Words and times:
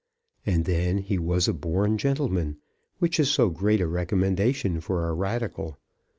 And 0.47 0.65
then 0.65 0.97
he 0.97 1.19
was 1.19 1.47
a 1.47 1.53
born 1.53 1.99
gentleman, 1.99 2.57
which 2.97 3.19
is 3.19 3.29
so 3.29 3.51
great 3.51 3.81
a 3.81 3.85
recommendation 3.87 4.79
for 4.81 5.07
a 5.07 5.13
Radical. 5.13 5.77